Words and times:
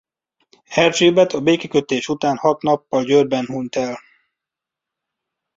Erzsébet 0.65 1.33
a 1.33 1.41
békekötés 1.41 2.09
után 2.09 2.37
hat 2.37 2.61
nappal 2.61 3.03
Győrben 3.03 3.45
hunyt 3.45 3.75
el. 3.75 3.99